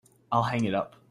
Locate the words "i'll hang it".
0.31-0.73